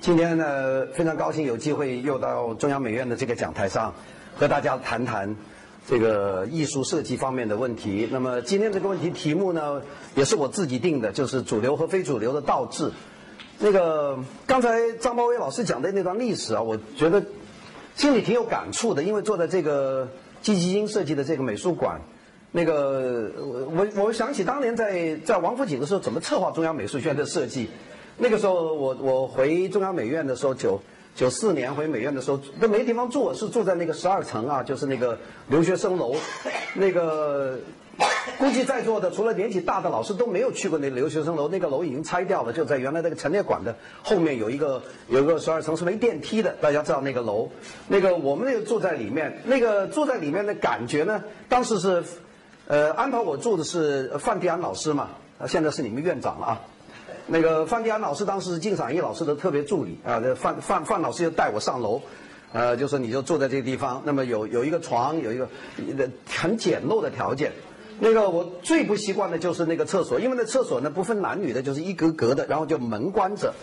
[0.00, 3.92] 今天呢，非常高兴有机会又到中央美院的这个讲台上，
[4.34, 5.36] 和大家谈谈
[5.86, 8.08] 这个艺术设计方面的问题。
[8.10, 9.82] 那么今天这个问题题目呢，
[10.14, 12.90] 也是我自己定的，就是主流和非主流的倒置。
[13.58, 17.22] 那个刚才张包伟老师讲的那段历史啊，我觉得
[17.94, 20.08] 心里挺有感触的，因为坐在这个
[20.40, 22.00] 季基金设计的这个美术馆，
[22.52, 27.68] 那个我我我想起当年在在王府井的时候，怎么策划中央美术学院的设计。
[28.22, 30.80] 那个时候，我我回中央美院的时候，九
[31.16, 36.14] 九四年回美院的时候，都没地方住，是住在那个十二层啊，就是那个留学生楼。
[36.74, 37.58] 那个
[38.38, 47.48] 估计在座的除了年纪大的老师都没有去过那留学生楼，那个楼已经拆掉了，就在原来那个陈列馆的后面有一个有一个十二层是没电梯的，大家知道那个楼。
[47.88, 52.04] 那个我们那个住在里面，那个住在里面的感觉呢，当时是，
[52.66, 55.08] 呃，安排我住的是范迪安老师嘛，
[55.48, 56.60] 现在是你们院长了啊。
[57.32, 62.02] 那个范迪安老师当时是靳赏一老师的特别助理啊，范范范老师就带我上楼，
[62.52, 65.48] 呃，就说你就坐在这个地方，那么有有一个床，有一个
[66.28, 67.52] 很简陋的条件。
[68.00, 73.54] 那个我最不习惯的就是那个厕所，因为那厕所呢不分男女的，就是一格格的，然后就门关着。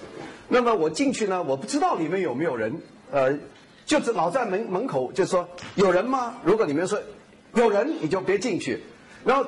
[0.48, 3.38] 那么我进去呢，我不知道里面有没有人，呃，
[3.86, 6.36] 就是老在门门口就说有人吗？
[6.46, 6.98] 如果里面说
[7.54, 8.82] 有人，你就别进去，
[9.26, 9.46] 然后。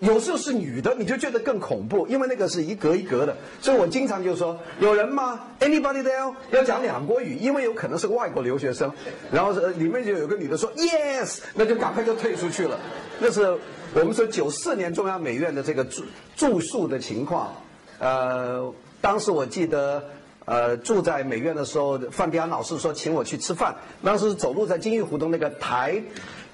[0.00, 6.34] 有时候是女的，你就觉得更恐怖，因为那个是一格一格的，所以我经常就说有人吗？Anybody there？
[6.50, 8.90] 要讲两国语，因为有可能是外国留学生。
[9.30, 12.80] 然后里面就有个女的说 Yes，那就赶快就退出去了。
[13.18, 13.58] 那是
[13.92, 16.02] 我们说九四年中央美院的这个住
[16.34, 17.54] 住宿的情况。
[17.98, 20.02] 呃，当时我记得，
[20.46, 23.76] 呃，住在美院的时候，范迪安老师说请我去吃饭。
[24.02, 26.02] 当时走路在金玉胡同那个台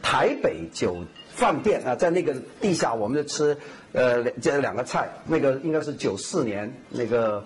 [0.02, 1.04] 台北酒。
[1.36, 3.58] 饭店啊，在那个地下，我们就吃，
[3.92, 7.44] 呃，这两个菜，那个应该是九四年那个，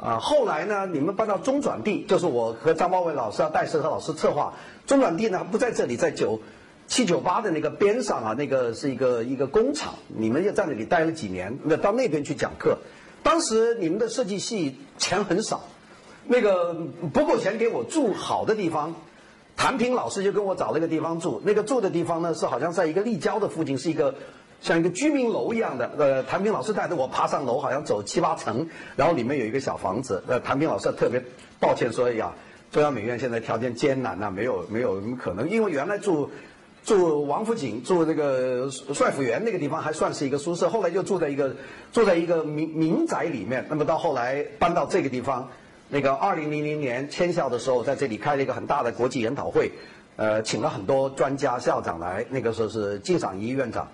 [0.00, 4.54] 啊，后来呢，你们搬到中转地，就是我和张茂伟老师啊，戴世和老师策划，
[4.88, 6.40] 中转地呢不在这里，在九
[6.88, 12.78] 七九八的那个边上啊，那个是一个一个工厂，你们就在那里待了几年，那到那边去讲课，
[13.22, 15.62] 当时你们的设计系钱很少，
[16.26, 16.74] 那个
[17.12, 18.96] 不够钱给我住好的地方。
[19.56, 24.14] 谭平老师就跟我找了一个地方住，那个住的地方呢是好像在一个立交的附近，是一个
[24.60, 25.90] 像一个居民楼一样的。
[25.96, 30.24] 呃，谭平老师带着我爬上楼，好像走七八层，然后里面有一个小房子。
[30.26, 31.22] 呃，谭平老师特别
[31.60, 32.32] 抱歉说：“哎呀，
[32.72, 35.48] 中央美院现在条件艰难呐，没有没有什么可能。
[35.48, 36.30] 因为原来住
[36.84, 41.54] 住王府井，住那个帅府园那个地方还算是一个宿舍，后来就住在一个
[41.92, 43.66] 住在一个民民宅里面。
[43.68, 45.48] 那么到后来搬到这个地方。”
[45.94, 49.70] 那个二零零零年迁校的时候，在这里开了一个很大的国际研讨会，
[50.16, 52.24] 呃，请了很多专家、校长来。
[52.30, 53.86] 那个时候是金赏一院长，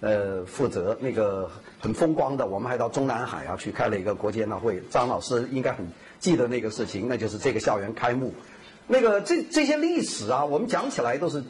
[0.00, 1.50] 呃，负责那个
[1.80, 2.46] 很风光的。
[2.46, 4.82] 我们还到中南海啊去开了一个国际研讨会。
[4.90, 5.86] 张老师应该很
[6.18, 8.34] 记得那个事情，那就是这个校园开幕。
[8.86, 11.42] 那个这这些历史啊，我们讲起来都是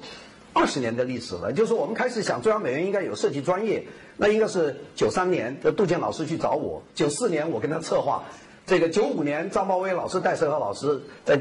[0.53, 1.53] 二十年的历史了。
[1.53, 3.84] 就是我们开始想中央美院应该有设计专业，
[4.17, 8.23] 那应该是九三年，杜建老师去找我，九四年我跟他策划。
[8.66, 11.41] 这个九五年，张茂威老师、戴胜和老师在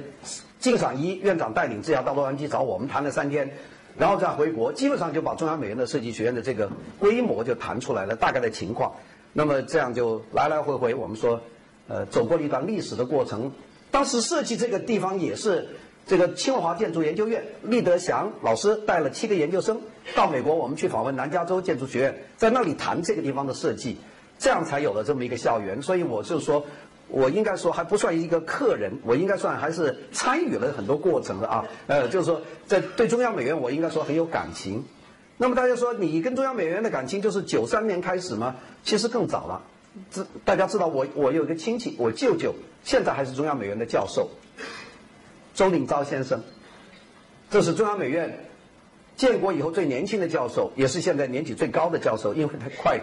[0.60, 3.50] 晋赏一院长带领之下到洛杉矶找我们谈了三天，
[3.98, 6.70] 然后再回国，基本上就把中央美院的设计学院的这个
[7.00, 8.94] 规模就谈出来了，大概的情况。
[9.34, 11.42] 那么这样就来来回回，我们说，
[11.88, 13.52] 呃，走过了一段历史的过程。
[13.90, 15.68] 当时设计这个地方也是
[16.06, 19.82] 这个清华建筑研究院，厉德祥老师带了七个研究生
[20.14, 23.98] 到美国，我们去访问南加州建筑学院，在那里谈这个地方的设计，
[24.38, 25.82] 这样才有了这么一个校园。
[25.82, 26.64] 所以我就说。
[27.08, 31.66] 我应该说还不算一个客人，我应该算还是参与了很多过程的啊。
[31.88, 34.84] 呃，就是说，在对中央美院，我应该说很有感情。
[35.38, 38.56] 那么大家说，你跟中央美院的感情就是九三年开始吗？
[38.84, 39.62] 其实更早了。
[40.12, 44.30] 知大家知道，我我有一个亲戚，我舅舅现在还是中央美院的教授，
[45.54, 46.44] 周令钊先生。
[47.50, 48.46] 这是中央美院
[49.16, 53.00] 建国以后最年轻的教授，也是现在年纪最高的教授，因为他快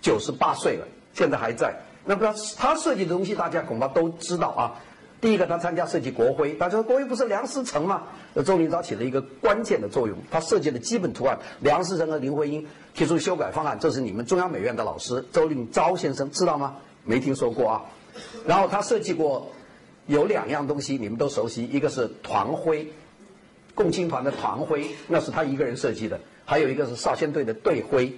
[0.00, 1.74] 九十八岁了，现在还在。
[2.06, 4.80] 那么他他设计的东西，大家恐怕都知道啊。
[5.18, 8.02] 第一个，他参加设计国徽，大家说国徽不是梁思成吗？
[8.44, 16.76] 周林钊起了一个关键的作用，他设计的基本图案，梁思成和林徽因提出修改方案，这是你们中央美院的老师周令钊先生知道吗？
[17.02, 17.84] 没听说过啊。
[18.46, 19.50] 然后他设计过
[20.06, 22.92] 有两样东西，你们都熟悉，一个是团徽，
[23.74, 28.12] 共青团的团徽，那是他一个人设计的；还有一个是少先队的队徽，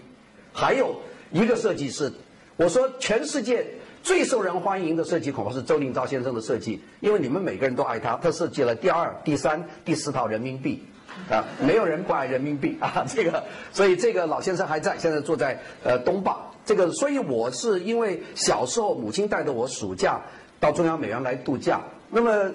[0.52, 0.96] 还有
[1.30, 2.12] 一个设计是。
[2.56, 3.64] 我说，全世界
[4.02, 8.16] 最受人欢迎的设计恐怕是周令钊先生的设计，因为你们每个人都爱他。
[8.16, 10.82] 他设计了第二、第三、第四套人民币，
[11.30, 13.04] 啊，没有人不爱人民币啊。
[13.08, 16.36] 这个，所以这个老先生还在，现在住在呃东坝。
[16.64, 20.20] 这个，所以我是因为小时候母亲带着我暑假
[20.60, 21.80] 到中央美院来度假，
[22.10, 22.50] 那么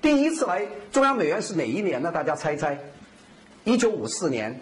[0.00, 2.10] 第一次来中央美院是哪一年呢？
[2.12, 2.78] 大家猜猜。
[3.64, 4.60] 一九五四年。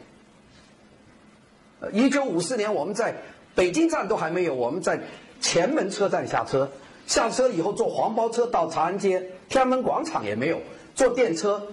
[1.92, 3.12] 一九五四年我们在
[3.56, 5.00] 北京站都还没有，我们在
[5.42, 6.70] 前门车站下车，
[7.06, 10.58] 下车以后坐黄包车到长安街，天安门广场也没有，
[10.94, 11.66] 坐电车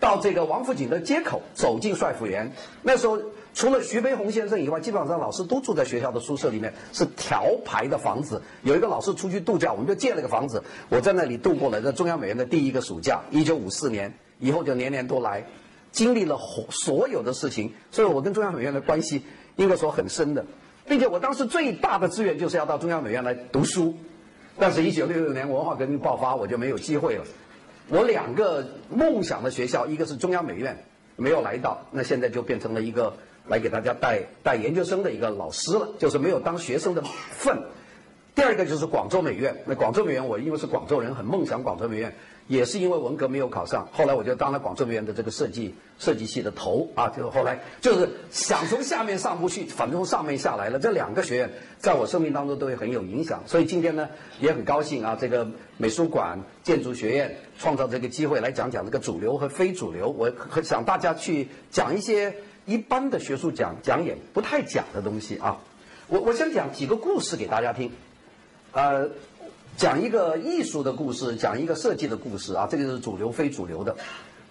[0.00, 2.50] 到这个王府井的街口，走进帅府园。
[2.80, 3.20] 那时候。
[3.54, 8.40] 除了徐悲鸿先生以外，基本上老师都住在学校的宿舍里面，是条排的房子。
[8.62, 13.20] 有一个老师出去度假，我们就借了个房子，我在那里度过了在中央美院的第一个暑假。
[13.32, 15.44] 一九五四年以后就年年都来，
[15.90, 16.38] 经历了
[16.70, 19.24] 所有的事情，所以我跟中央美院的关系
[19.56, 20.46] 应该说很深的，
[20.88, 23.94] 并且我当时最大的志愿就是要到中央美院来读书，
[24.58, 27.24] 但是，一九六六年文化革命爆发，我就没有机会了。
[27.88, 30.84] 我两个梦想的学校，一个是中央美院，
[31.16, 33.12] 没有来到，那现在就变成了一个。
[33.48, 37.00] 来给大家带带研究生的一个老师了，就是没有当学生的
[37.30, 37.56] 份。
[38.38, 42.14] 第二个就是广州美院，那广州美院我因为是广州人，很梦想广州美院，
[42.46, 50.78] 也是因为文革没有考上，后来我就当了广州美院的这个设计设计系的头啊，就是后来就是想从下面上不去，反正从上面下来了。
[50.78, 54.08] 这两个学院在我生命当中都会很有影响，所以今天呢
[54.38, 62.36] 也很高兴啊，这个美术馆建筑学院创造这个机会来讲讲这个主流和非主流，我很想大家去讲一些。
[62.66, 65.58] 一般的学术讲讲演不太讲的东西啊，
[66.06, 67.90] 我我想讲几个故事给大家听，
[68.72, 69.08] 呃，
[69.76, 73.96] 讲一个艺术的故事，讲一个设计的故事啊，这个是主流非主流的。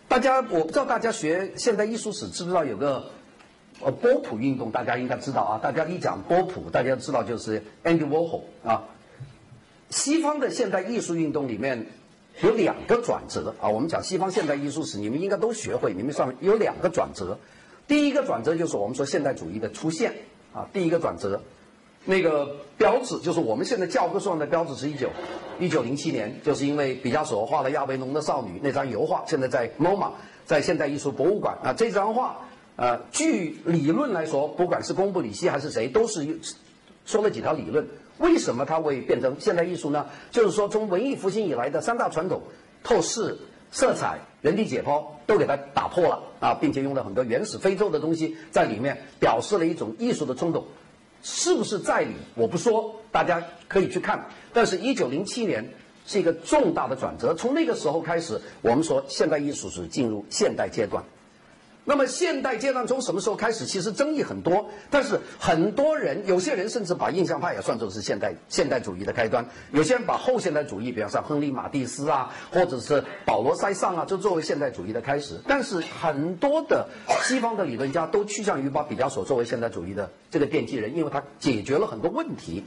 [0.08, 3.12] 大家我不知道大家学现代艺术史知不知道有个
[3.82, 5.60] 呃波普运动，大家应该知道啊。
[5.62, 8.86] 大家一讲波普，大家知道就是 Andy Warhol 啊。
[9.90, 11.88] 西方的现代艺术运动里面
[12.42, 17.38] 有两个转折啊，我们讲西方现代艺术史，你们应该都学会，你们上有两个转折。
[17.88, 20.14] 第一个转折就是我们说现代主义的出现
[20.54, 21.42] 啊，第一个转折，
[22.08, 25.10] 那个标志就是我们现在教科书上的标志是一九
[25.60, 30.10] 一九零七年，就是因为毕加索画了亚维农的少女那张油画，现在在 MoMA
[30.46, 32.38] 在现代艺术博物馆啊，这张画
[32.78, 36.40] 呃，据理论来说，不管是公布里希还是谁，都是
[37.06, 37.86] 说了几条理论，
[38.20, 40.08] 为什么它会变成现代艺术呢？
[40.32, 42.42] 就是说从文艺复兴以来的三大传统，
[42.84, 43.38] 透视。
[43.70, 50.64] 色彩、人体解剖都给它打破了啊，并且用了很多原始非洲的东西在里面，表示了一种艺术的冲动，
[51.24, 52.14] 是不是在理？
[52.36, 54.26] 我不说，大家可以去看。
[54.54, 55.68] 但是，一九零七年
[56.06, 61.04] 是一个重大的转折，从那个时候开始，我们说现代艺术是进入现代阶段。
[61.90, 63.66] 那么现代阶段从什么时候开始？
[63.66, 69.46] 其实争议很多，但是很多人，有些人甚至把印象派也算作是现代现代主义的开端。
[69.72, 75.40] 有些人把后现代主义，比方说亨利马蒂斯啊，或者是保罗塞尚啊，就作为现代主义的开始。
[75.48, 76.90] 但是很多的
[77.24, 82.66] 西方的理论家都趋向于把毕加索作为现代主义的这个奠基人，因为他解决了很多问题。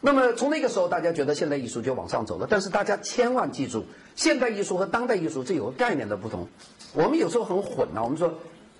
[0.00, 2.46] 那么从那个时候，大家觉得现代艺术就往上走了。
[2.48, 3.84] 但是大家千万记住，
[4.16, 6.48] 现代艺术和当代艺术这有个概念的不同。
[6.94, 8.34] 我们有时候很混啊，我们说，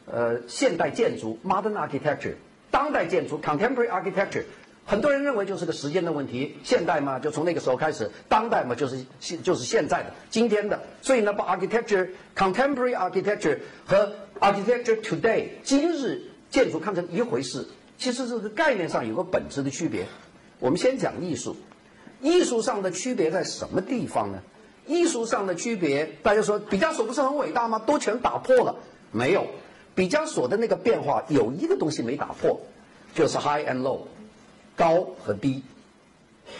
[0.06, 2.34] 呃，现代建筑 （modern architecture），
[2.70, 4.44] 当代建筑 （contemporary architecture），
[4.84, 6.56] 很多人认为就是个时间的问题。
[6.62, 10.78] 现代嘛，就从那个时候开始；当代嘛，就是现就是现在的、今天的。
[11.00, 16.20] 所以呢，把 architecture、contemporary architecture 和 architecture today 今日
[16.50, 17.66] 建筑看成一回事，
[17.96, 20.04] 其实这个概念上有个本质的区别。
[20.58, 21.56] 我们先讲艺术，
[22.20, 24.42] 艺术上的区别在什么地方呢？
[24.86, 27.78] 艺术上的区别，大家说毕加索不是很伟大吗？
[27.78, 28.74] 都全打破了，
[29.10, 29.46] 没有。
[29.94, 32.60] 毕加索的那个变化有一个东西没打破，
[33.14, 34.00] 就是 high and low，
[34.76, 35.62] 高和低。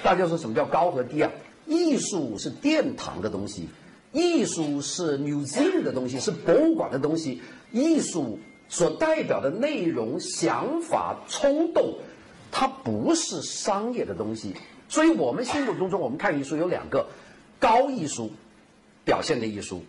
[0.02, 1.30] 大家说什么叫高和低啊？
[1.66, 3.68] 艺术是殿堂的东西，
[4.12, 7.40] 艺术是 museum 的东西，是博物馆的东西。
[7.72, 11.94] 艺术所代表的内容、想法、冲动。
[12.54, 14.54] 它不是商业的东西，
[14.86, 17.06] 所以我们心目当中，我们看艺术有两个：
[17.62, 18.32] 高艺术、
[19.04, 19.84] 表现的艺术、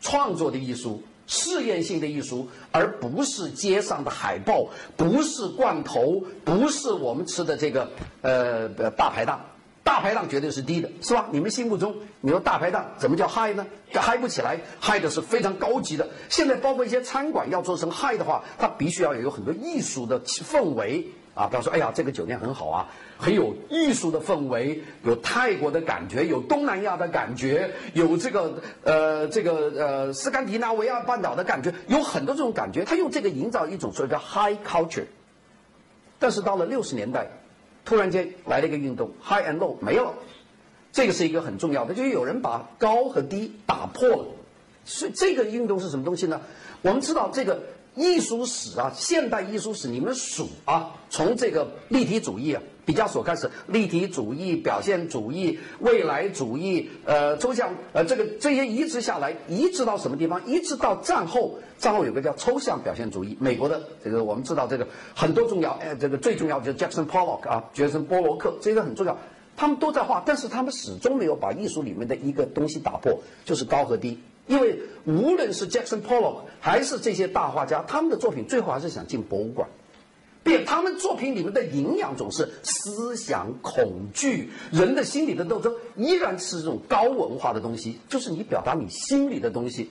[0.00, 7.90] 创作的艺术、试验性的艺术，而不是街上的海报，不是罐头，不是我们吃的这个
[8.22, 9.40] 呃大排档。
[9.82, 11.28] 大排档绝对是低的，是吧？
[11.32, 13.66] 你们心目中，你说大排档怎么叫嗨呢？
[13.92, 16.08] 嗨不起来，嗨的是非常高级的。
[16.28, 21.06] 现在包括一些餐馆要做成嗨的话，它必须要有很多艺术的氛围。
[21.34, 22.88] 啊，比方说，哎呀，这个酒店很好啊，
[23.20, 32.84] 很有艺术的氛围，有泰国的感觉，有东南亚的感觉，有这个呃这个呃斯堪的纳维亚半岛的感觉，有很多这种感觉。
[32.84, 35.04] 他用这个营造一种所谓的 high culture。
[36.18, 37.30] 但是到了六十年代，
[37.84, 40.14] 突然间来了一个运动，high and low 没了，
[40.92, 44.24] 这个是一个很重要的，就是有人把高和低打破了。
[44.84, 46.40] 所以这个运动是什么东西呢？
[46.82, 47.62] 我们知道这个
[47.94, 60.46] 艺术史啊，现代艺术史，你们数啊，从这个立体主义啊，毕加索开始，立体主义、表现主义、未来主义，呃，抽象，呃，这个这些移植下来，移植到什么地方？
[60.46, 69.16] 移植到战后，战后有个叫抽象表现主义，美国的这个我们知道，这个很多重要，哎，这个最重要就是 Jackson Pollock 啊，杰森波罗克，这个很重要，
[69.56, 74.18] 他们都在画，但是他们始终没有把艺术里面的一个东西打破，就是高和低。
[74.46, 79.68] 因为无论是 Jackson Pollock 还是这些大画家，他们的作品最后还是想进博物馆，
[80.42, 89.90] 变他们作品里面的营养总是思想、恐惧、人的心理的斗争，依然是这种高文化的东西，就是你表达你心里的东西。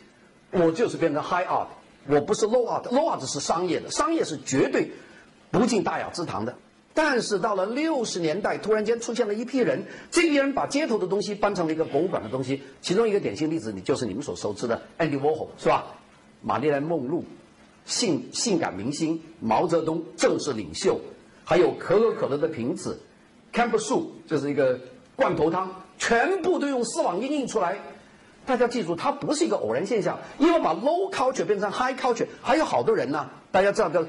[0.51, 1.67] 我就是变成 high art，
[2.07, 4.91] 我不是 low art，low art 是商业的，商业是绝对
[5.51, 6.55] 不进大雅之堂的。
[6.95, 12.63] 但是到了六十年代，突然间出现了一批人，这批人把街头的东西搬成了一个博物馆的东西。
[12.81, 15.85] 其中一个典型例子，你就是你们所熟知的 Andy Warhol，是吧？
[16.41, 17.23] 玛丽莲梦露，
[17.89, 20.97] 性性感明星，毛泽东正式领袖，
[21.43, 22.97] 还有可口可乐的瓶子
[23.51, 24.79] ，Camp Soup 就是一个
[25.17, 27.79] 罐头汤，全部都用丝网印印出来。
[28.45, 33.29] 大家记住，它不是一个偶然现象，因为把 low culture 变成 high culture，还有好多人呢。
[33.51, 34.05] 大家知道叫。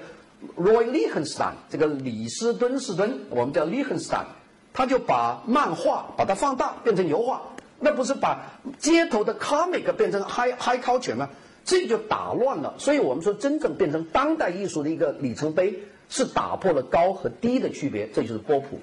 [0.57, 4.25] Roy Lichtenstein 这个李斯敦士敦，我们叫 Lichtenstein，
[4.73, 7.43] 他就把漫画把它放大变成油画，
[7.79, 8.41] 那不是把
[8.79, 11.29] 街头的 comic 变成 high high culture 吗？
[11.71, 12.75] 这个就打乱了。
[12.79, 18.09] 所以我们说，真正变成当代艺术的一个里程碑，是打破了高和低的区别。
[18.09, 18.81] 这就是波普。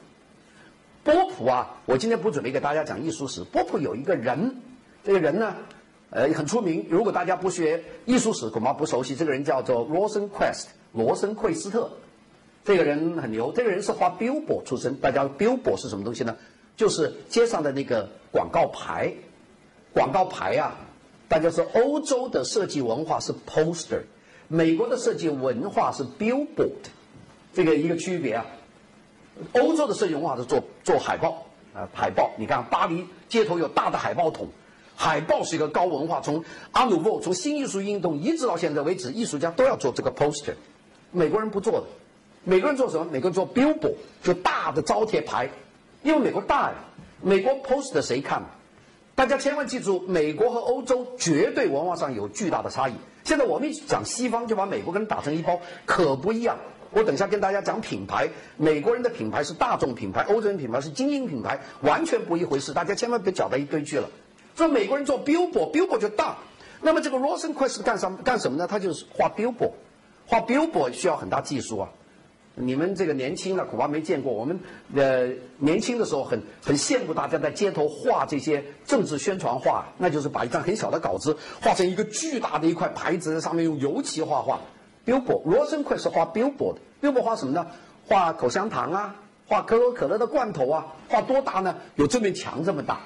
[1.03, 3.44] 波普啊，我今天不准备给大家讲艺术史。
[3.44, 4.56] 波普有一个人，
[5.03, 5.58] 这个人呢，
[6.12, 6.86] 呃，很出名。
[6.89, 9.17] 如果大家不学艺术史，恐怕不熟悉。
[9.17, 10.67] 这个人叫做 Rosenquist。
[10.94, 11.91] 罗森奎斯特，
[12.63, 13.51] 这个人很牛。
[13.51, 14.96] 这个人是画 billboard 出身。
[14.96, 16.38] 大家 billboard 是什么东西呢？
[16.77, 19.13] 就是街上的那个广告牌。
[19.94, 20.77] 广告牌啊，
[21.29, 24.01] 大家说欧洲的设计文化是 poster，
[24.48, 26.88] 美国的设计文化是 billboard，
[27.53, 28.46] 这个一个区别啊。
[29.53, 32.31] 欧洲的设计文化是做做海报啊，海报。
[32.38, 34.48] 你看巴黎街头有大的海报筒，
[34.96, 36.22] 海报是一个高文化。
[36.22, 40.53] 从阿努沃，从新艺术运动一直到现在为止，艺术家都要做这个 poster。
[41.12, 41.84] 美国人不做的，
[42.43, 43.05] 美国人做什么？
[43.12, 45.50] 美国人做 billboard，就大的招贴牌，
[46.03, 46.75] 因为美国大呀。
[47.22, 48.43] 美国 poster 谁看？
[49.17, 52.93] 大家千万记住，美国和欧洲绝对文化上有巨大的差异。
[53.24, 56.59] 现在我们一讲西方，就把美国跟打成一包，可不一样。
[56.91, 62.74] 我等下跟大家讲品牌，美国人的品牌是大众品牌，欧洲人品牌是精英品牌，完全不一回事。
[62.74, 64.07] 大家千万别搅到一堆去了。
[64.55, 66.38] 说美国人做 billboard，billboard 就大。
[66.81, 68.67] 那么这个 Rosenquist 干什干什么呢？
[68.67, 69.71] 他就是画 billboard。
[70.27, 71.89] 画 billboard 需要很大技术啊！
[72.59, 74.33] 你们这个年轻的恐怕没见过。
[74.33, 74.59] 我们
[74.95, 84.59] 呃年轻的时候很很羡慕大家在街头画这些政治宣传画，那就是把一张很小的稿子画成一个巨大的一块牌子，在上面用油漆画画。
[85.05, 87.67] billboard 罗森快是画 billboard，billboard 画什么呢？
[88.07, 89.15] 画口香糖啊，
[89.47, 91.75] 画可口可乐的罐头啊，画多大呢？
[91.95, 93.01] 有这面墙这么大。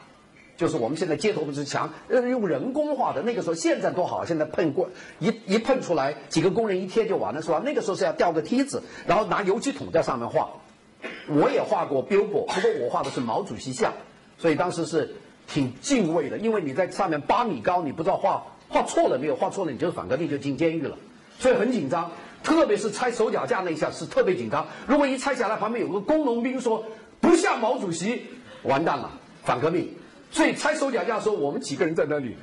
[0.61, 3.23] 就是我们现在街头不是墙，呃，用人工画的。
[3.23, 7.59] 那个时候现在多好，现在喷过一一喷出来，几个工人一贴就完了，是吧？
[7.65, 10.51] 那个时候是要吊个梯子，然后拿油漆桶在上面画。
[11.27, 13.91] 我也画过 billboard，不过我画的是毛主席像，
[14.37, 15.15] 所以当时是
[15.47, 20.95] 挺敬畏的，因为你在上面八米高，你不知道画画错了没有，画错了你就是反革命就进监狱了，
[21.39, 22.11] 所以很紧张。
[22.43, 26.85] 特别是拆手脚架那一下是特别紧张，如果一拆下来旁边有个工农兵说
[27.19, 28.27] 不像毛主席，
[28.61, 29.09] 完蛋了，
[29.43, 29.89] 反革命。
[30.31, 32.35] 所以拆手脚架的时候，我们几个人在那里，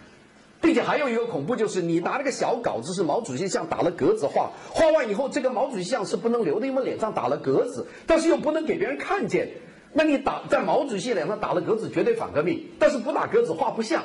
[0.61, 9.49] 并且还有一个恐怖，就是你拿那个小稿子是毛主席像打了格子画，画完以后这个毛主席像是不能留的，因为脸上打了格子，但是又不能给别人看见。
[9.92, 14.04] 那你打在毛主席脸上打了格子，绝对反革命；但是不打格子画不像。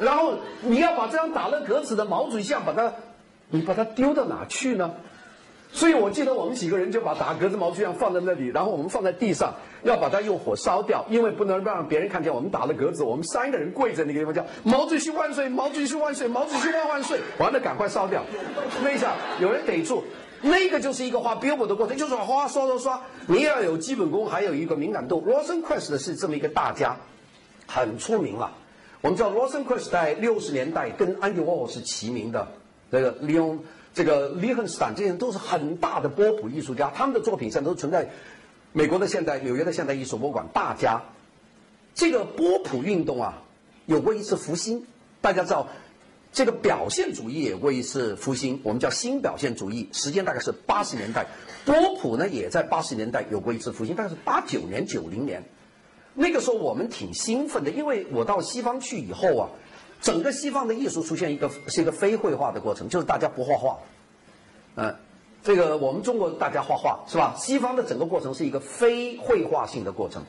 [0.00, 2.94] 然后你要把这张打了格子的毛主席像，把它，
[3.50, 4.94] 你把它丢到哪去呢？
[5.72, 13.04] 所以我记得我们几个人就把打格子毛主席像放在那里，然后我们放在地上，要把它用火烧掉，因为不能让别人看见我们打了格子。
[13.04, 18.20] 我们三个人跪在那个地方叫“毛主席万岁，毛主席万岁，毛主席万万岁”，完了赶快烧掉。
[18.82, 20.02] 那一下有人逮住，
[20.42, 23.00] 那个就是一个画 billboard 的过程，就是哗刷刷刷。
[23.28, 25.22] 你要有基本功，还有一个敏感度。
[25.24, 26.96] 罗森奎斯是这么一个大家，
[27.68, 28.50] 很出名了。
[29.02, 32.44] 我们知道罗森奎斯在六十年代跟安迪沃霍是齐名的，
[32.90, 33.56] 这个利用。
[33.92, 38.10] 这个利亨斯坦这些人都是很大的波普艺术家，他们的作品现在都存在
[38.72, 40.46] 美国的现代、纽约的现代艺术博物馆。
[40.52, 41.02] 大家，
[41.94, 43.42] 这个波普运动啊，
[43.86, 44.86] 有过一次复兴。
[45.20, 45.66] 大家知道，
[46.32, 51.26] 这个表现主义有过一次复兴，我们叫新表现主义，时间大概是八十年代。
[51.64, 55.42] 波普呢，也在八十年代有过一次复兴，大概是八九年、九零年。
[56.14, 59.50] 那个时候我们挺兴奋的，因为我到西方去以后啊。
[60.00, 63.78] 整个西方的艺术出现一个是一个非绘画的过程，就是大家不画画，
[64.76, 64.96] 嗯，
[65.42, 67.34] 这个我们中国大家画画是吧？
[67.36, 70.24] 西方的整个过程是一个非绘画性的过程，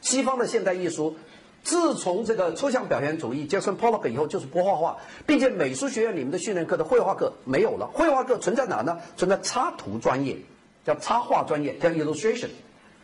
[0.00, 1.16] 西方的现代艺术。
[1.64, 7.86] 自从这个抽象表现主义杰森·波洛克以后，就是不画画，并且美术学院里面的训练课的绘画课没有了。
[7.86, 8.98] 绘画课存在哪呢？
[9.16, 10.36] 存在插图专业，
[10.84, 12.48] 叫插画专业，叫 illustration。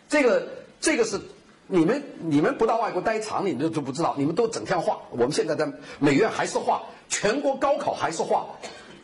[0.09, 0.49] 这个
[0.81, 1.21] 这个是
[1.69, 4.15] 你们你们不到外国待长，你们就不知道。
[4.19, 8.47] 你们都整天画，我们现在在美院还是画，全国高考还是画，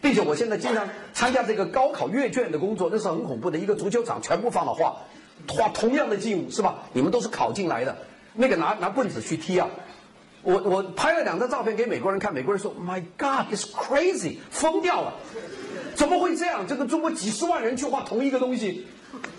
[0.01, 3.59] 并且我现在经常参加这个高考阅卷的工作，那是很恐怖的。
[3.59, 4.97] 一个足球场全部放了画，
[5.49, 6.77] 画同样的劲舞是吧？
[6.95, 7.97] 你们都是考进来的。
[8.33, 9.69] 那个拿拿棍子去踢啊！
[10.43, 15.15] 我我拍了两张照片给美国人看，美国人说：“My God, it's crazy，疯掉了！
[15.95, 16.67] 怎么会这样？
[16.67, 18.87] 这个中国几十万人去画同一个东西，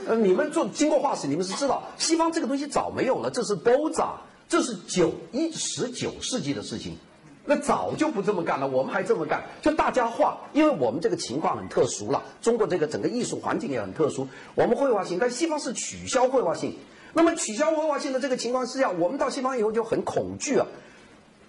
[0.07, 4.09] 呃，你们做经过画室，你们是知道，西方这个东西早没有了，这是 Boza，
[4.47, 6.97] 这是九一十九世纪的事情，
[7.45, 16.75] 那早就不这么干了，我们还这么干，就大家画，因为我们这个情况很特殊了，中国这个整个艺术环境也很特殊，我们绘画性，但西方是取消绘画性。”
[17.17, 20.67] 那么取消绘画性的这个情况之下，我们到西方以后就很恐惧啊！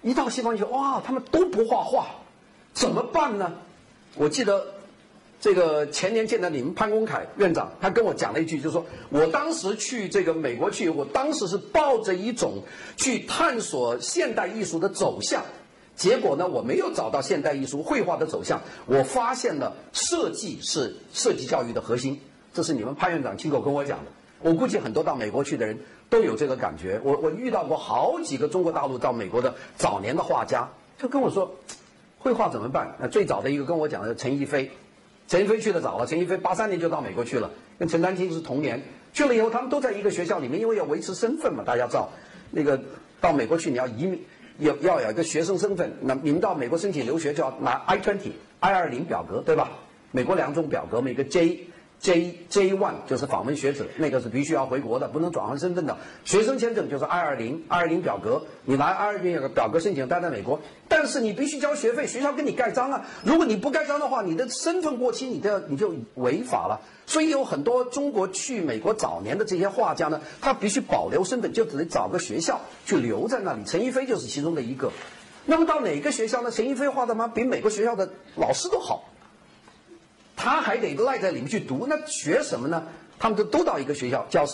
[0.01, 2.07] 一到西方以后，哇，他们都不画画，
[2.73, 3.53] 怎么办呢？
[4.15, 4.65] 我记得
[5.47, 12.55] 这个前年见到你们潘公凯院长，他跟我讲了一句，就是说我当时去这个美国去，我当时是抱着一种
[12.97, 15.45] 去探索现代艺术的走向，
[15.95, 22.21] 结果呢，我没有找到现代艺术绘画的走向，我发现了设计是设计教育的核心，
[22.53, 24.11] 这是你们潘院长亲口跟我讲的。
[24.41, 25.79] 我估计很多到美国去的人
[26.11, 27.01] 都有这个感觉。
[27.05, 31.55] 我我遇到过好几个中国大陆到美国的早年的画家，就跟我说，
[32.19, 32.97] 绘画怎么办？
[32.99, 34.69] 那最早的一个跟我讲的陈逸飞，
[35.29, 38.83] 陈一飞去的早了，陈一飞八三年就到美国去了，跟陈丹青是同年。
[39.13, 42.11] 去了以后，他们都在一个学校里面，因为要维持身份嘛，大家知道，
[42.51, 42.81] 那个
[43.21, 44.23] 到美国去你要移民，
[44.59, 45.93] 要要有一个学生身份。
[46.03, 49.71] 那你们到美国申请留学就要拿 I twenty I 二零表格，对吧？
[50.13, 51.67] 美国两种表格，每个 J。
[51.99, 55.97] J J one 就是访问学者，那个是必须要回国的，不能转换身份的。
[56.25, 63.07] 学生签证就是 I 二零 I 二零表格，你拿 I 二零表格申请待在美国，但是你必须交学费，学校给你盖章啊。
[63.25, 66.81] 如果你不盖章的话，你的身份过期，你都要你就违法了。
[67.07, 73.65] 所以有很多中国去美国早年的这些画家呢，他必须保留身份，就只能找个学校去留在那里。
[73.65, 74.93] 陈逸飞就是其中的一个。
[75.45, 76.51] 那么到哪个学校呢？
[76.51, 77.27] 陈逸飞画的吗？
[77.27, 79.05] 比美国学校的老师都好。
[80.37, 82.87] 他还得赖在里面去读，那学什么呢？
[83.19, 84.45] 他们都都到一个学校，叫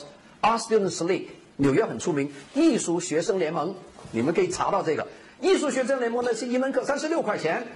[0.41, 3.75] Art Students League，纽约很出名，艺术学生联盟。
[4.13, 5.09] 你们可以查到这个
[5.41, 7.67] 艺术学生联盟呢，是一门课三十六块钱，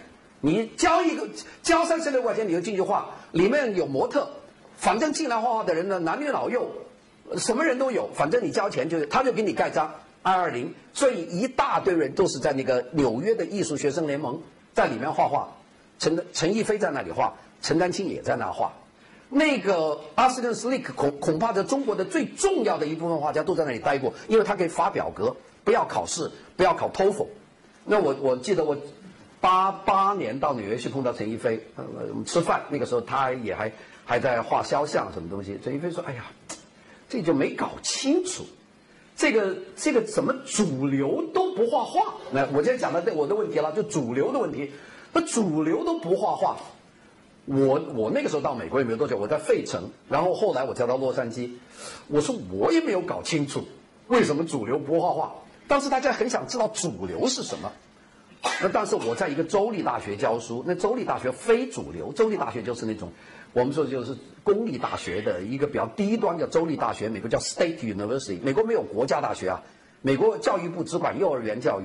[0.41, 1.29] 你交一个
[1.63, 4.29] 交三十六块钱你就进去画，里面有模特，
[4.77, 6.71] 反正进来画画的人呢，男女老幼，
[7.37, 9.93] 什么人都有，反正你交钱就他就给你盖章
[10.23, 14.41] 二二零，所以一大堆人都是在那个纽约的艺术学生联盟
[14.75, 15.49] 在里面画画，
[15.99, 17.35] 陈陈逸飞在那里画。
[17.63, 18.73] 陈丹青也在那画，
[19.29, 27.29] 那个阿斯顿斯利克恐恐怕在中国的最重要的一部分画家都在那里待过，因为他可以发表格，不要考试，不要考托福。
[27.85, 28.77] 那我我记得我
[29.41, 33.73] 八八年到纽约去碰到陈逸飞，呃，我们吃饭，那个时候他也还
[34.05, 35.59] 还在画肖像什么东西。
[35.63, 36.25] 陈逸飞说：“哎呀，
[37.09, 38.45] 这就没搞清楚，
[39.17, 42.15] 这个这个怎么主流都不画画？
[42.33, 44.71] 那我今天讲的我的问题了，就主流的问题，
[45.13, 46.57] 那主流都不画画。”
[47.47, 51.53] 我我那个时候到美国也没有多久，我在费城，然后后来我调到洛杉矶，
[52.09, 53.65] 我说我也没有搞清楚
[54.09, 55.33] 为什么主流不画画，
[55.69, 57.71] 当时大家很想知道主流是什么。
[58.61, 63.13] 那但是我在一个州立大学教书，那州立大学非主流，州立大学就是那种
[63.53, 69.63] 我们说就是公立大学的一个比较低端的州立大学，美国叫 State University，美国没有国家大学啊，
[70.03, 71.85] 美国教育部只管幼儿园教育。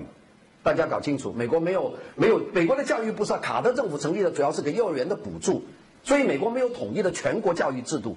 [0.64, 5.64] 大家搞清楚，美国没有没有美国的教育部是卡特政府成立的，主要是给幼儿园的补助，
[6.04, 8.16] 所以美国没有统一的全国教育制度。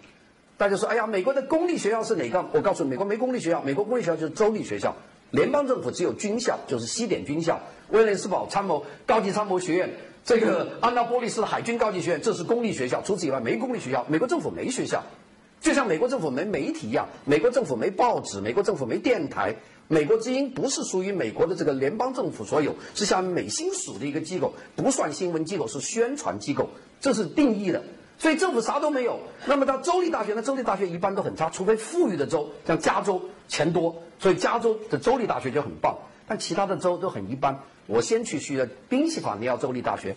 [0.56, 2.44] 大家说，哎呀，美国的公立学校是哪个？
[2.52, 4.94] 我告诉你，美国没公立学校，美国公立学校就是州立学校。
[5.30, 9.90] 联邦政府只有军校，就是西点军校、威廉斯堡参谋高级参谋学院、
[10.24, 13.02] 这个安纳波利斯海军高级学院，这是公立学校。
[13.02, 14.06] 除此以外，没公立学校。
[14.08, 15.02] 美国政府没学校，
[15.60, 19.56] 就像美国政府没媒体一样，美国政府没报纸，美国政府没电台。
[19.86, 26.70] 美国之音不是属于美国的这个联邦政府所有，是像美新署的一个机构，不算新闻机构，是宣传机构，
[27.00, 27.82] 这是定义的。
[28.16, 29.20] 所以政府啥都没有。
[29.44, 30.40] 那么到州立大学呢？
[30.40, 35.98] 州立大学一般都很差，除非富裕的州，像加州钱多，所以加州的州立大学就很棒。
[36.26, 37.60] 但其他的州都很一般。
[37.86, 40.16] 我先去去了宾夕法尼亚州立大学，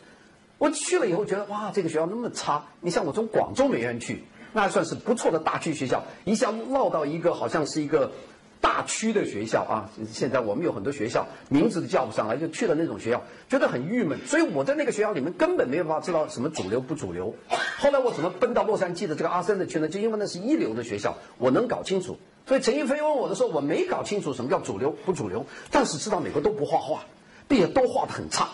[0.60, 2.68] 我去了以后觉得哇，这个学校那么差。
[2.80, 8.12] 你像我从广州美院去，那算是不错的大区学校，一下落到一个好像是一个。
[8.60, 14.20] 大区的学校啊，现在我们有很多学校名字都叫不上来，就去了那种学校，觉得很郁闷。
[14.26, 17.36] 所以我在那个学校里面根本没有办法知道什么主流不主流。
[17.80, 19.88] 后来我怎么奔到洛杉矶的这个阿森的去呢？
[19.88, 22.18] 就因为那是一流的学校，我能搞清楚。
[22.48, 27.04] 所以陈一飞问我的时候，我没搞清楚什么叫主流不主流，但是知道美国都不画画，
[27.48, 28.50] 并且都画的很差。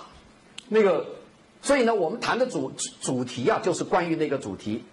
[0.67, 1.05] 那个，
[1.61, 4.83] 所以呢，我们谈的主主题啊，就是关于那个主题。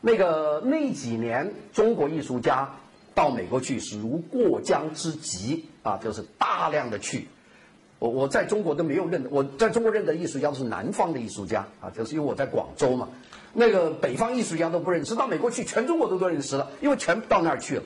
[0.00, 2.76] 那个那几年，中国艺术家。
[3.14, 7.28] 到美国去是如过江之鲫啊，就是大量的去。
[8.00, 13.08] 我我在中国都没有认，我在中国认的艺术家都是南方的艺术家啊，就是因为我在广州嘛。
[13.52, 17.82] 那个北方艺术家都不认识，到美国去全中国都都认识了，因为全到那儿去了。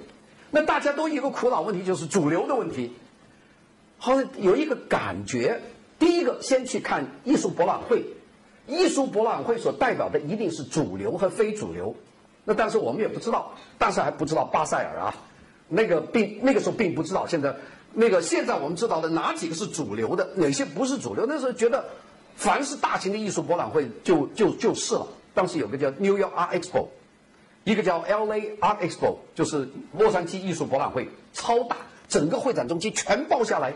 [0.51, 2.93] 那大家都一个苦恼问题，就是主流的问题。
[3.99, 5.61] 好像有一个感觉，
[5.99, 8.07] 第一个先去看艺术博览会，
[8.67, 11.95] 艺术博览会所代表的一定是主流和非主流。
[12.49, 15.15] 那但是我们也不知道，但是还不知道巴塞尔啊，
[15.69, 17.27] 那个并那个时候并不知道。
[17.27, 17.55] 现在
[17.93, 21.27] 那个现在我们知道的哪几个是主流的，哪些不是主流？
[21.29, 21.85] 那时候觉得，
[22.37, 25.07] 凡是大型的艺术博览会就就就是了。
[25.35, 26.87] 当时有个叫 New York Art Expo，
[27.65, 31.77] 一个叫 LA Art Expo，就是洛杉矶艺术博览会，超大，
[32.09, 33.75] 整个会展中心全包下来。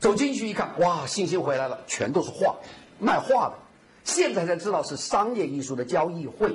[0.00, 2.56] 走进去一看，哇，信心回来了，全都是画，
[2.98, 3.54] 卖画的。
[4.04, 6.54] 现在才知道是商业艺术的交易会。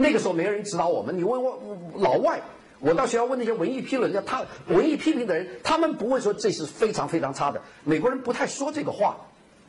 [0.00, 1.60] 那个时候没人指导我们，你问我
[1.96, 2.40] 老外，
[2.78, 7.60] 我到学校问那些文艺批论家，他文艺批评的人，他们不会说这是非常非常差的。
[7.82, 9.16] 美国人不太说这个话。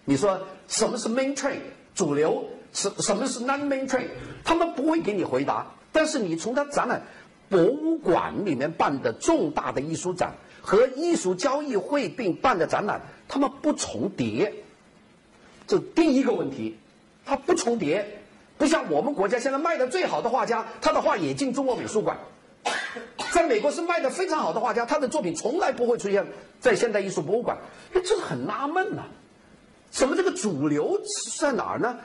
[0.05, 1.57] 你说什么是 mainstream
[1.95, 4.05] 主流，什什么是 non-mainstream，
[4.43, 5.65] 他们不会给你回答。
[5.91, 7.01] 但是你从他展览
[7.49, 14.53] 博物馆里面办的重大的艺术展和艺术交易会并办的展览，他们不重叠。
[15.65, 16.77] 这第一个问题，
[17.25, 18.18] 它不重叠。
[18.59, 22.19] 不像我们国家现在卖的最好的画家，他的画也进中国美术馆。
[23.31, 26.27] 在美国是卖的非常好的画家，他的作品从来不会出现
[26.59, 27.57] 在现代艺术博物馆。
[27.93, 29.03] 这是很纳闷呐，
[29.89, 30.99] 怎么这个主流
[31.39, 31.97] 在哪儿呢？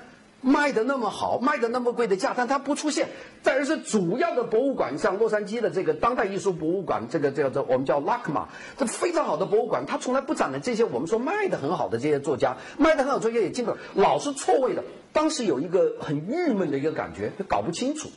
[0.46, 3.08] 卖的那么好，卖的那么贵的价，但它不出现。
[3.42, 8.44] 再而是主要的博物馆，像洛杉矶的这个当代艺术博物馆，这个叫做我们叫 LACMA，
[8.76, 14.84] 这非常好的博物馆，它从来不展的这些我们说卖的很好的这些作家，卖的很好作家也进不老是错位的。
[15.14, 18.10] 当时有一个很郁闷的一个感觉，搞不清楚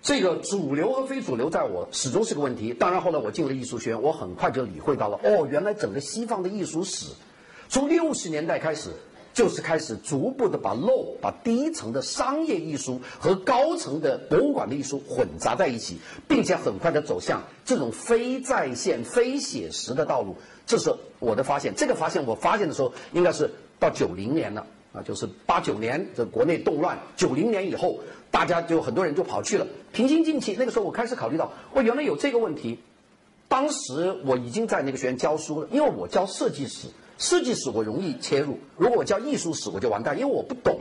[0.00, 2.72] 这个主流和非主流，在我始终是个问题。
[2.72, 7.06] 当然后来我进了艺术学院，我很快就理会到了，哦，原来整个西方的艺术史，
[7.68, 8.90] 从六十年代开始。
[9.34, 20.36] 就是开始逐步的把漏把低层的商业艺术和高层的博物馆的艺术混杂在一起，并且很快的走向这种非在线、非写实的道路。
[20.66, 21.74] 这是我的发现。
[21.74, 27.98] 这个发现我发现的时候，应该是到九零年了啊，就是八九年这国内动乱，九零年以后，
[28.30, 30.54] 大家就很多人就跑去了平心静气。
[30.56, 32.78] 那个时候我开始考虑到，我原来有这个问题。
[33.48, 36.86] 当时我已经在那个学院教书了，因为我教设计史。
[37.18, 40.78] 设计史我容易切入，如果我教艺术史我就完蛋，因为我不懂，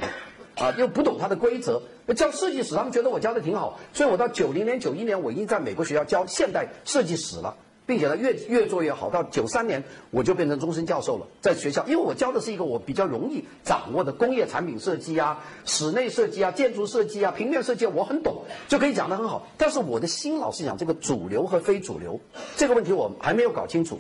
[0.56, 1.82] 啊，又不懂它的规则。
[2.16, 9.10] 教设计史他们觉得我教的挺好，所以我到九零年、九一年我已经在美国学校教现代设计史了，并且呢越越做越好。
[9.10, 19.48] 到九三年我就变成终身教授了，在学校，因为我教的是一个我比较容易掌握的工业产品设计啊、室内设计啊、建筑设计啊、平面设计，我很懂，就可以讲得很好。
[19.58, 22.20] 但是我的心老是想这个主流和非主流
[22.58, 24.00] 这个问题，我还没有搞清楚。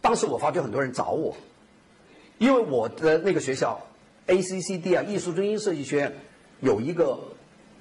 [0.00, 1.36] 当时我发觉很多人找我，
[2.38, 3.86] 因为我的那个学校
[4.26, 6.14] ，ACCD 啊，艺术中心设计学院
[6.60, 7.18] 有一个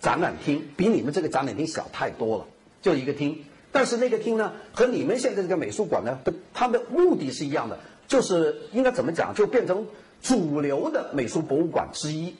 [0.01, 2.45] 展览厅，比你们这个展览厅小太多了，
[2.81, 3.43] 就一个厅。
[3.71, 6.19] 但是那个厅呢，和你们现在这个美术馆呢，
[6.53, 9.87] 它的目的是一样的，就是应该怎么讲，就变成
[10.21, 12.35] 主流的美术博物馆之一。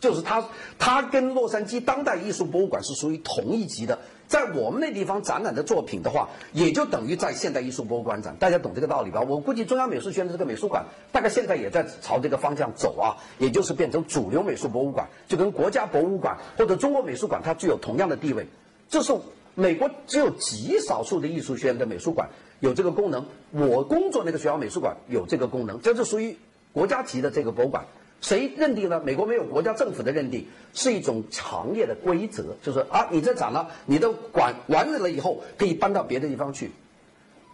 [0.00, 0.44] 就是它，
[0.80, 4.00] 它跟洛杉矶当代艺术博物馆是属于同一级的。
[4.32, 8.34] 在我们那地方展览的作品的话，也就等于在现代艺术博物馆展。
[8.38, 9.20] 大家懂这个道理吧？
[9.20, 18.46] 我估计中央美术学院的这个美术馆，大概现在也在朝这个方向走啊，也就是变成主流美术博物馆，就跟国家博物馆或者中国美术馆它具有同样的地位。
[18.88, 19.12] 这是
[19.54, 23.26] 美国只有极少数的艺术学院的美术馆有这个功能。
[23.50, 26.38] 我工作那个学校美术馆有这个功能，这是属于
[26.72, 27.84] 国家级的这个博物馆。
[28.22, 29.02] 谁认定呢？
[29.04, 36.70] 美国没有国家政府的认定，是一种行业的规则，就是啊，你这展了，你的馆完了以后可以搬到别的地方去。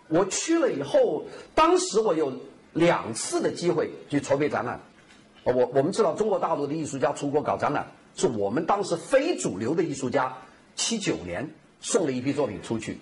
[0.08, 2.34] 我去了以后，当时我有
[2.74, 4.78] 两次的机会去筹备展览。
[5.44, 10.36] 我我们知道中国大陆的艺术家出国搞展览，是我们当时非主流的艺术家，
[10.76, 11.48] 七九年
[11.80, 12.98] 送了一批作品出去。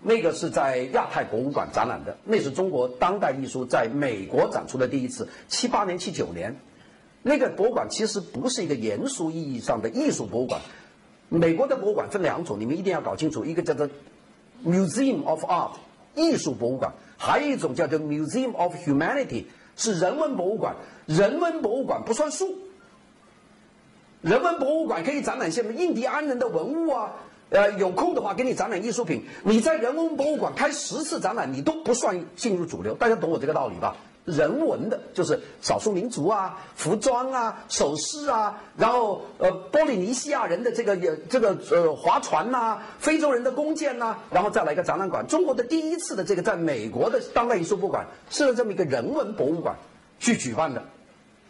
[0.00, 6.56] 那个是在亚太博物馆展览的，那是中国当代艺术在美国展出的第一次，七八年、七九年。
[7.26, 10.60] 那个博物馆其实不是一个严肃意义上的艺术博物馆。
[11.30, 13.88] 美国的博物馆分两种，你们一定要搞清楚，一个叫做
[14.62, 15.70] Museum of Art
[16.14, 20.76] 艺术博物馆，还有一种叫做 Museum of Humanity 是人文博物馆。
[21.06, 22.54] 人文博物馆不算数，
[24.20, 27.12] 人文博物馆可以展览些什么印第安人的文物啊。
[27.50, 29.24] 呃，有空的话给你展览艺术品。
[29.44, 32.94] 你在人文博物馆开十次展览，你都不算进入主流。
[32.94, 33.96] 大家懂我这个道理吧？
[34.24, 45.26] 人文的，就是少数民族啊、服装啊、首饰啊，然后呃，波利尼西亚人的这个也这个呃划船呐，非洲人的弓箭呐，然后再来一个展览馆。
[45.26, 49.76] 中国的第一次的这个在美国的当代艺术博物馆是这么一个人文博物馆
[50.18, 50.84] 去举办的，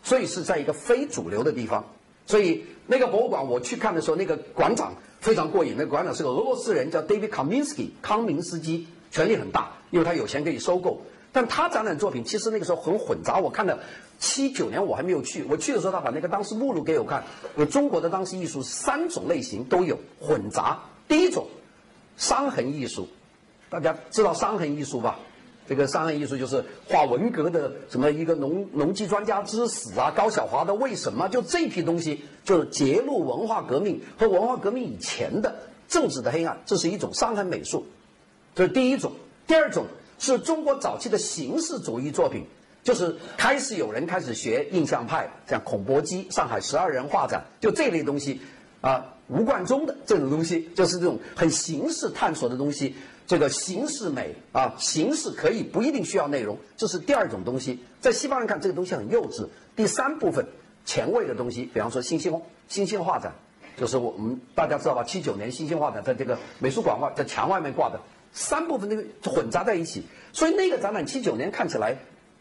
[0.02, 1.84] 所以是在一个非主流的地方。
[2.26, 5.74] 所以那个博物馆我去看的时候，那个馆长非常过瘾。
[5.76, 11.02] 那个馆长是个俄罗斯人，叫 David Kaminsky 康明斯基，权力很大，因为他有钱可以收购。
[11.34, 13.76] 但他展览作品其实那个时候很混杂，我看了
[14.20, 17.24] 七九年我还没有去，我去的时候他把那个当时目录给我看，
[17.56, 20.78] 有中国的当时艺术三种类型都有混杂。
[21.08, 21.48] 第一种，
[22.16, 23.08] 伤痕艺术，
[23.68, 25.18] 大家知道伤痕艺术吧？
[25.68, 31.28] 这个伤痕艺术就是画文革的什么一个农农机专家之死啊，高晓华的为什么？
[31.28, 35.56] 就这批东西就是揭露文化革命和文化革命以前的
[35.88, 37.84] 政治的黑暗，这是一种伤痕美术，
[38.54, 39.10] 这是第一种。
[39.48, 39.84] 第二种。
[40.18, 42.46] 是中国早期的形式主义作品，
[42.82, 48.40] 就是开始有人开始学印象派，像孔伯基上海十二人画展，就这类东西，
[48.80, 52.94] 啊，吴冠中的这种东西，就是这种很形式探索的东西，
[53.26, 59.48] 这个形式美啊，形式可以不一定需要内容，这是第二种东西，在西方人看这个东西很幼稚。
[59.76, 60.46] 第三部分
[60.84, 63.34] 前卫的东西，比方说新兴新兴画展，
[63.76, 65.02] 就是我们大家知道吧？
[65.04, 68.00] 七九年新兴画展在这个美术馆外，在墙外面挂的。
[68.34, 71.96] 三部分那个混杂在一起，所以那个展览七九年看起来，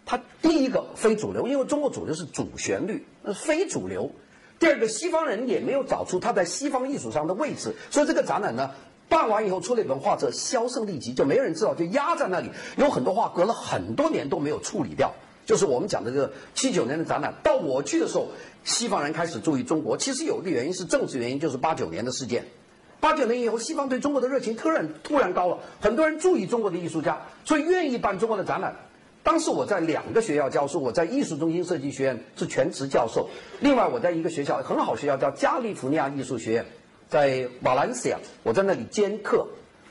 [0.05, 4.11] 它第一个非主流，因为中国主流是主旋律，那非主流。
[4.59, 8.71] 第二个，西方人也没有找出他在西方艺术上的位置，所以这个展览呢
[9.07, 12.49] 办完以后出了一本画册，销声匿迹，就没有人知道，就压在那里。
[12.77, 15.13] 有很多画隔了很多年都没有处理掉，
[15.45, 17.33] 就是我们讲的这个七九年的展览。
[17.43, 18.29] 到我去的时候，
[18.63, 22.45] 西方人开始注意中国，其实有一个原因是政治原因，就是八九年的事件。
[23.03, 28.77] 八九年以后，西方对中国的热情突然突然高了，很多人注意中国的艺术家，所以愿意办中国的展览。
[29.23, 33.27] 当时我在两个学校教书，我在艺术中心设计学院是全职教授，
[33.59, 36.65] 另外我在一个学校很好学校叫加利福尼亚艺术学院，
[37.09, 39.45] 在瓦兰西亚，我在那里兼课。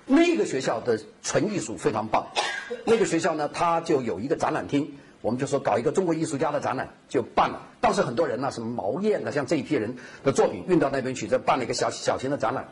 [0.07, 2.27] 那个学校的纯艺术非常棒，
[2.87, 7.61] 那个学校呢，它就有一个展览厅，我们就说搞一个中国艺术家的展览就办了。
[7.83, 12.67] 当时很多人呢，什么毛燕啊，像这一批人的作品运到那边去，再办了一个小小型的展览。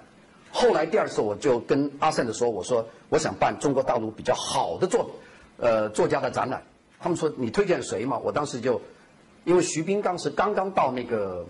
[0.53, 5.11] 后来第二次我就跟阿胜的说，我说我想办中国大陆比较好的作，
[5.59, 6.63] 呃作家的展览。
[6.99, 8.19] 他们说你推荐谁嘛？
[8.19, 8.81] 我当时就，
[9.45, 11.47] 因为徐斌当时刚刚到那个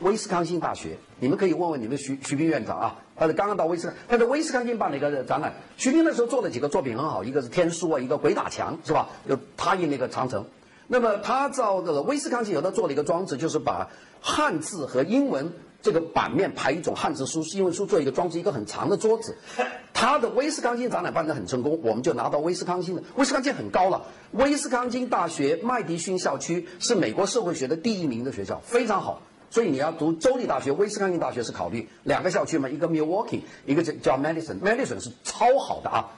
[0.00, 5.52] 威斯康星大学，你们可以问问你们徐徐斌院长啊，他是刚刚到威斯，他在威斯康星办了一个展览。
[5.76, 9.08] 徐斌那时候做了几个作品很好，一个是天书啊，一个鬼打墙是吧？
[9.28, 10.46] 就他印那个长城。
[10.86, 13.90] 那么他造这个威斯康星有他做了一个装置，就是把
[14.20, 15.52] 汉字和英文。
[15.84, 19.36] 这个版面排一种汉字书，是因为书做一个装置，一个很长的桌子。
[19.92, 23.02] 他的威斯康星展览办得很成功，我们就拿到威斯康星的。
[23.16, 29.20] 威斯康星很高了，威斯康星大学麦迪逊校区是美国社会学的第一名的学校，非常好。
[29.50, 36.08] 所以你要读州立大学、威斯康星大学是考虑两个校区嘛，一个 Milwaukee，一个叫叫 Madison，Madison 是超好的啊。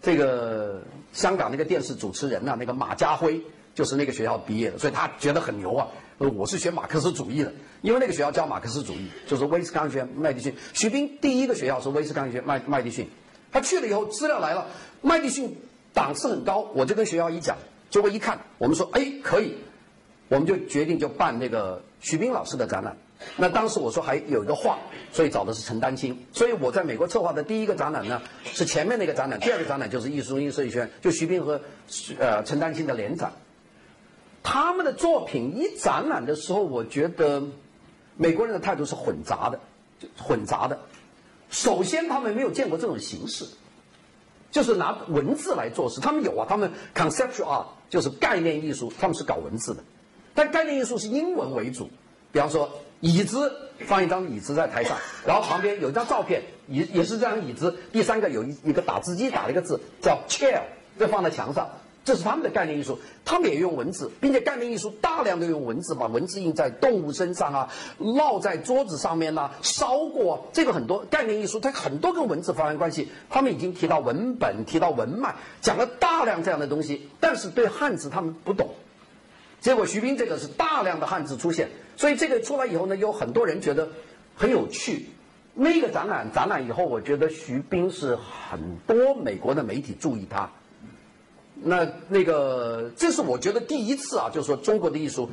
[0.00, 0.80] 这个
[1.12, 3.42] 香港那个电视主持人呐，那个马家辉
[3.74, 5.88] 就是那个学校毕业的，所以他觉得很牛啊。
[6.18, 7.52] 呃，我是学马克思主义的，
[7.86, 10.52] 因为那个学校教马克思主义，就是威斯康星麦迪逊。
[10.74, 13.08] 徐斌第一个学校是威斯康星麦麦迪逊，
[13.52, 14.66] 他去了以后资料来了，
[15.02, 15.56] 麦迪逊
[15.94, 17.56] 档次很高，我就跟学校一讲，
[17.88, 19.54] 结果一看，我们说哎可以，
[20.26, 22.96] 我们就决定就办那个徐斌老师的展览。
[23.36, 24.80] 那当时我说还有一个画，
[25.12, 26.26] 所以找的是陈丹青。
[26.32, 31.60] 所以我在美国策划的第一个展览呢，是前面那个展览，第二个展览就是艺术中心设计学院，就徐斌和
[32.18, 33.30] 呃陈丹青的联展。
[34.42, 37.42] 他们的作品一展览的时候，我觉得
[38.16, 39.60] 美国人的态度是混杂的，
[40.16, 40.78] 混杂的。
[41.50, 43.46] 首先，他们没有见过这种形式，
[44.50, 46.00] 就是拿文字来做事。
[46.00, 49.84] 他们有啊，他们 conceptual 啊就是概念艺术，他们是搞文字的。
[50.34, 51.88] 但概念艺术是英文为主，
[52.32, 52.68] 比方说
[53.00, 57.76] 椅子放一张椅子在台上，然后旁边有一张照片，也也是这张椅子。
[57.92, 60.62] 第三个有一一个打字机打了一个字叫 chair，
[60.98, 61.70] 这放在墙上。
[62.06, 70.46] 这是他们的概念艺术，他们也用文字，并且概念艺术大量的用文字，把文字印在动物身上啊，烙在桌子上面呐，烧过。
[70.52, 73.08] 这个很多概念艺术，它很多跟文字发生关系。
[73.28, 78.70] 他们已经提到文本，提到文脉，讲了大量这样的东西，但是对汉字他们不懂。
[79.58, 83.88] 结果徐斌这个是大量的汉字出现，所以这个出来以后呢，有很多人觉得
[84.36, 85.06] 很有趣。
[85.54, 90.48] 那个展览展览以后，我觉得徐冰是很多美国的媒体注意他。
[91.62, 95.30] 那那个，这是我觉得第一次啊，就是说中国的艺术，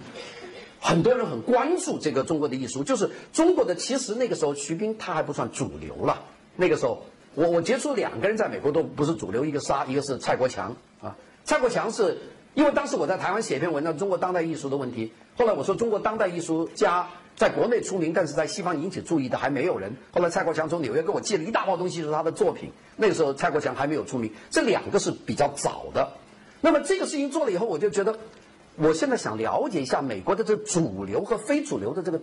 [0.79, 2.83] 很多人很关注这个中国的艺术。
[2.83, 6.23] 就是中国的，其实那个时候徐冰他还不算主流了。
[6.55, 7.03] 那个时候，
[7.35, 11.15] 我我接触两个人在美国都不是主流，一个沙一个是蔡国强啊。
[11.43, 12.17] 蔡国强是
[12.53, 15.11] 因为当时我在台湾写一篇文章，中国当代艺术的问题。
[15.35, 17.09] 后来我说中国当代艺术家。
[17.35, 19.95] 在国内出名，但是在西方引起注意的还没有人。
[20.11, 22.71] 后来蔡国强从纽约给我寄了一大包东西，是他的作品。
[22.95, 26.13] 那个时候蔡国强还没有出名，这两个是比较早的。
[26.61, 28.17] 那么这个事情做了以后，我就觉得，
[28.77, 32.21] 我现在想了解一下美国的这主流和非主流的这个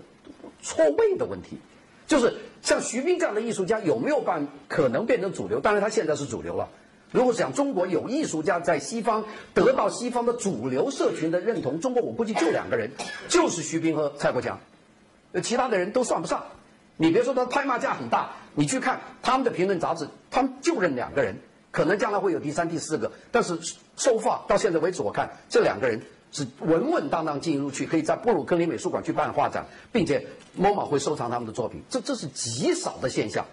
[0.62, 1.58] 错位的问题，
[2.06, 5.60] 就是像徐冰这样的艺术家有没有办可能变成主流？
[5.60, 6.68] 当然他现在是主流了。
[7.12, 12.92] 如果想中国有艺术家在西方得到西方的主流社群的认同，中国我估计就两个人，
[13.28, 14.60] 就是徐冰和蔡国强。
[15.32, 16.44] 呃，其他的人都算不上，
[16.96, 21.36] 你别说他拍卖价很大，你去看他们的评论杂志，他们就认两个人，
[21.70, 23.58] 可能将来会有第三、第四个，但是
[23.96, 30.26] 收发到现在为止，我看这两个人是稳稳当当进入去，可以在布鲁克林美术馆去办画展，并且
[30.58, 33.46] MoMA 会收藏他们的作品，这这是极少的现象。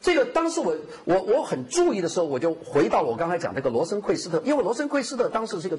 [0.00, 5.78] 这个当时我我我很注意的时候，我就回到了我刚才讲这个罗森奎斯特，因为罗森奎斯特当时是一个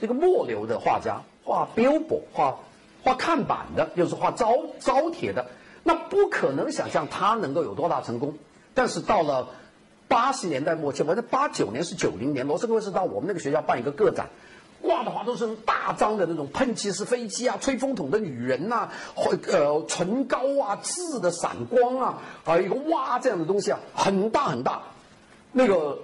[0.00, 2.58] 这个末流的画家，画 billboard 画。
[3.02, 5.46] 画看板的，就是画招招帖的，
[5.82, 8.34] 那不可能想象他能够有多大成功。
[8.74, 9.48] 但是到了
[10.08, 14.30] 八十年代末期，反正八九年是九零年，罗斯威是到我们那个学校办一个个展，
[14.80, 24.82] 挂的话都是大张的那种喷气式飞机啊、吹风筒的女人呐、呃唇膏啊、字的闪光啊，还有一个哇这样的东西啊，很大很大。
[25.50, 25.98] 那个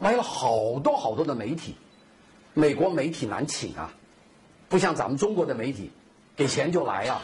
[0.00, 1.76] 来了好多好多的媒体，
[2.54, 3.92] 美国媒体难请啊，
[4.68, 5.90] 不像咱们中国的媒体。
[6.40, 7.20] 给钱就来啊，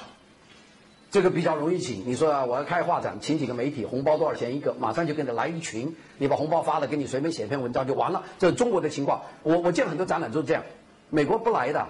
[1.11, 2.05] 这个比较容易请。
[2.05, 4.74] 你说啊，我要开画展，请几个媒体，红包多少钱一个？
[4.79, 8.24] 马上就跟着来一群，你把红包发了，给你随便写篇文章就完了。
[8.38, 9.22] 这是中国的情况。
[9.42, 10.64] 我我见很多展览都是这样，
[11.09, 11.87] 美国不来的，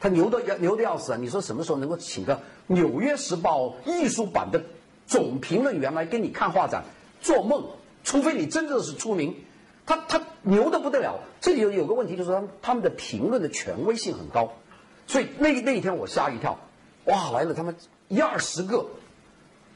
[0.00, 1.18] 他牛的要牛的要死！
[1.18, 2.36] 你说什么时候能够请个
[2.68, 4.62] 《纽约时报》艺术版的
[5.06, 6.84] 总评论员来跟你看画展？
[7.20, 7.66] 做梦！
[8.04, 9.34] 除非你真的是出名，
[9.84, 11.20] 他他牛的不得了。
[11.42, 14.54] 这里有有个问题，就是他他们的评论的权威性很高。
[15.14, 16.58] 所以那那一天我吓一跳，
[17.04, 17.76] 哇，来了他们
[18.08, 18.84] 一二十个，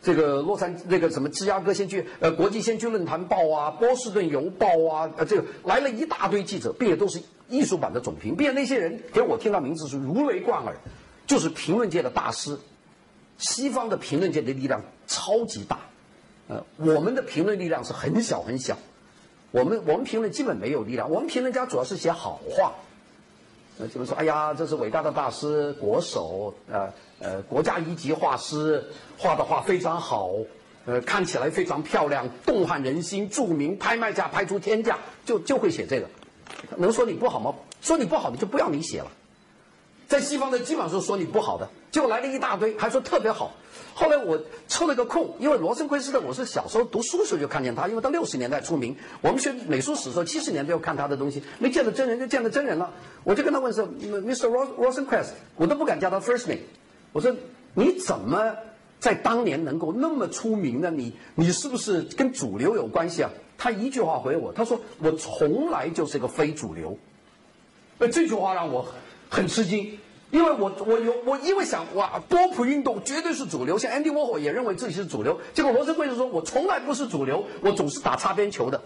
[0.03, 10.75] 这个洛杉那个什么芝加哥先驱呃国际先驱论坛报啊，波士顿邮报啊，呃这个来了一大堆记者，并且都是艺术版的总评，并且那些人给我听到名字是如雷贯耳，
[11.25, 12.59] 就是评论界的大师，
[13.37, 15.79] 西方的评论界的力量超级大，
[16.49, 18.77] 呃我们的评论力量是很小很小，
[19.53, 22.73] 我们我们评论基本没有力量，我们评论家主要是写好话。
[23.79, 28.85] 呃，就是说，哎呀，这是伟大的大师国手，呃呃，国家一级画师，
[29.17, 30.31] 画的画非常好，
[30.85, 36.09] 呃，看起来非常漂亮，动撼人心，著名，拍卖价拍出天价，就就会写这个，
[36.77, 37.55] 能说你不好吗？
[37.81, 39.07] 说你不好你就不要你写了。
[40.09, 43.55] 在西方的基本上是说你不好的，结果来了一大堆，还说特别好。
[43.95, 48.95] 后来我抽了个空，因为罗森奎斯特，我是小时候读书时候就看见他，因为他六十年代出名。
[49.21, 52.93] 我们学美术史的时候，七十年代要看他的东西，没见到真人就见到真人了。
[53.25, 54.49] 我就跟他问说：“Mr.
[54.77, 56.61] Rosenquist，我都不敢叫他 first name。
[57.13, 57.35] 我说
[57.75, 58.55] 你怎么
[59.01, 60.91] 在当年能够那么出名呢？
[60.91, 66.97] 你你是不是跟主流有关系啊？”他一句话回我，他说：“我从来就是个非主流。”
[67.99, 68.87] 那这句话让我。
[69.31, 69.99] 很吃惊，
[70.31, 78.83] 因为我我有我因为想哇，波普运动绝对是主流，像 Andy Warhol 也认为自己是主流，结果罗森贵是说我从来不是主流，我总是打擦边球的，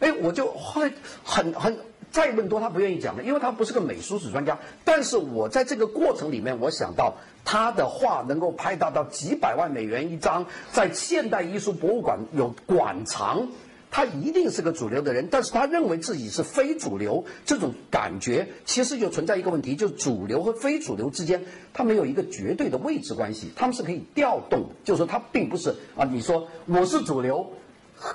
[0.00, 1.78] 哎，我就后来很很
[2.10, 13.46] 再问多他不愿意讲了，因为他不是个美术史专家，但是我在这个过程里面，我想到他的画能够拍到到几百万美元一张，在现代艺术博物馆有馆藏。
[13.90, 21.42] 他一定是个主流的人，但是他认为自己是非主流，这种感觉其实就存在一个问题，就是主流和非主流之间，
[21.74, 27.50] 他没有一个绝对的位置关系，他们是可以调动，就是说他并不是啊，你说我是主流，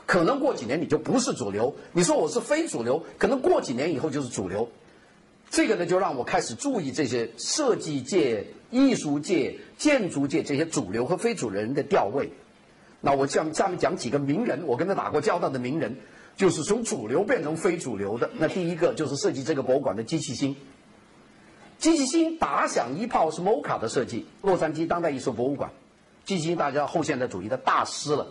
[0.06, 4.70] 可能过几年你就不是主流；你说我是非主流，可能过几年以后就是主流。
[5.50, 12.32] 这个呢，就让我开始注意这些设计界、艺术界、建筑界这些主流和非主流人的调位。
[13.06, 15.96] 那我下下面讲几个名人，我跟他打过交道的名人，
[16.36, 18.28] 就是从主流变成非主流的。
[18.40, 20.56] 那第一个就是设计这个博物馆的机器星。
[21.78, 25.70] 机器星打响一炮是 MoCA 的设计，洛杉矶当代艺术博物馆。
[26.24, 28.26] 机器星大家后现代主义的大师了。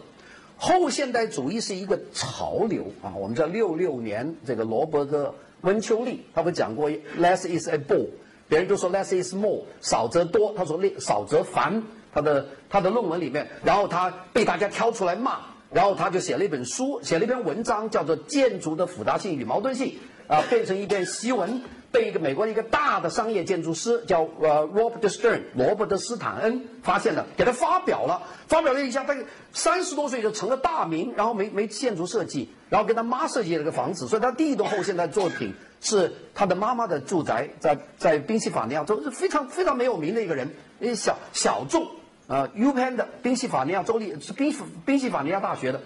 [0.56, 8.08] 后现代主义是一个潮流啊，我们知道六六年这个罗伯特温丘利他不讲过 less is a bore，
[8.48, 11.80] 别人都说 less is more，少则多，他说少则烦。
[12.14, 15.40] 他的他的论文里面，然后他被大家挑出来骂，
[15.70, 19.98] 然后他就写了一本书，写了一篇文章，叫做《建筑的复杂性与矛盾性》，
[20.32, 21.62] 啊，变成一篇檄文。
[21.90, 29.16] 被一个美国的一个大的商业建筑师叫呃 Robert Stern 罗伯特斯坦恩发现了，给他发表了，发表了一下，他
[29.52, 41.86] 三十多岁就成了大名，然后没没建筑设计，然后跟他妈设计了个房子，所以他第一栋后现代作品是他的妈妈的住宅，在在宾夕法尼亚州是非常非常没有名的一个人，一小小众
[42.26, 44.54] 啊 U Penn 的宾夕法尼亚州立是宾
[44.86, 45.80] 宾夕法尼亚大学的。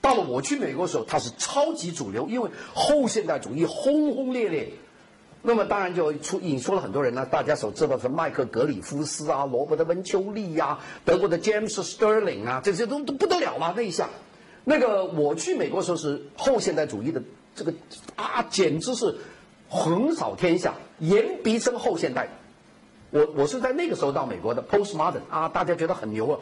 [0.00, 4.72] 到了我去美国的时候，它是超级主流，因为后现代主义轰轰烈烈。
[5.42, 14.08] 那么当然就出引出了很多人呢，大家所知道的麦克格里夫斯啊、罗伯特温丘利呀、德国的 James Sterling 啊，这些都都不得了了那一下。
[14.64, 17.22] 那个我去美国时候是后现代主义的
[17.54, 17.72] 这个
[18.16, 19.16] 啊，简直是
[19.68, 22.28] 横扫天下，言必称后现代。
[23.10, 26.40] 我我是在那个时候到美国的 Postmodern 啊，大家觉得很牛啊。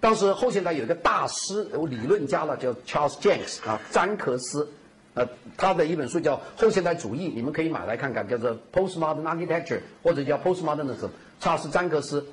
[0.00, 4.70] 当时后现代有一个大师理论家了，叫 Charles Jenks 啊，詹克斯。
[5.14, 5.26] 呃，
[5.56, 11.06] 他的一本书叫《后现代主义》，你们可以买来看看，叫做《Postmodern Architecture》或者叫《Postmodernism》。
[11.40, 12.26] 查尔斯·詹克斯，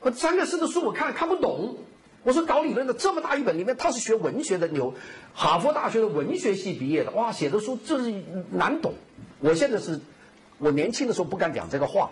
[0.00, 1.78] 我詹克斯的书我看看不懂。
[2.22, 4.94] 我说搞理论的这么大一本，里面他是学文学的，牛，
[5.34, 8.94] 哈佛大学的文学系毕业的，哇，写的书真是难懂。
[9.40, 9.98] 我现在是，
[10.58, 12.10] 我年轻的时候不敢讲这个话，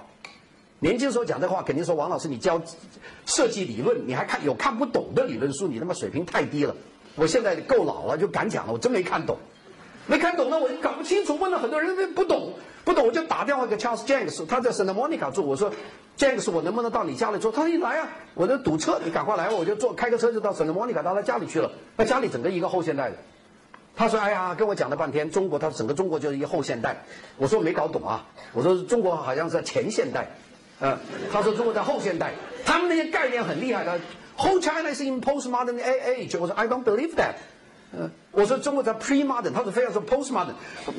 [0.84, 2.60] 年轻时候讲这话肯定说王老师你教
[3.24, 6.76] 设计理论，你还看有看不懂的理论书，你他妈水平太低了。
[7.14, 9.38] 我现在够老了，就敢讲了，我真没看懂。
[10.06, 11.38] 没看懂呢，我就搞不清楚。
[11.38, 12.52] 问了很多人，不懂，
[12.84, 15.46] 不懂，我就打电话给 Charles Jenks，他在 Santa Monica 住。
[15.46, 15.72] 我说
[16.18, 17.50] ，Jenks，我能不能到你家里住？
[17.50, 21.72] 他说你来啊，我在堵车，你赶快来，我就坐开个车就到 Santa Monica 到他家里去了。
[21.96, 23.16] 那家里整个一个后现代的。
[23.96, 26.94] 他说，哎呀，跟我讲了半天，中国他整个中国就是一后现代。
[27.38, 30.28] 我说没搞懂啊，我说中国好像是前现代，
[30.80, 30.98] 嗯，
[31.32, 32.32] 他说中国在后现代，
[32.64, 33.98] 他们那些概念很厉害的。
[34.36, 36.38] Whole China is in postmodern age。
[36.38, 37.34] 我说 I don't believe that。
[37.96, 40.54] 嗯，我说中国在 pre-modern，他说非要说 post-modern，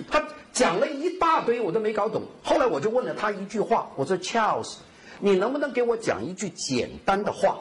[0.10, 2.24] 他讲了一大堆，我都没搞懂。
[2.42, 4.76] 后来我就问了他一句话，我说 Charles，
[5.20, 7.58] 你能不能给我讲一句简单的话，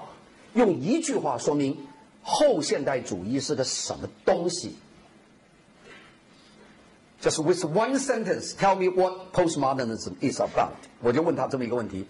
[0.52, 1.76] 用一句话说明
[2.22, 4.76] 后现代主义是个什么东西
[7.24, 10.74] ？Just with one sentence, tell me what postmodernism is about。
[11.00, 12.06] 我就问他这么一个问题，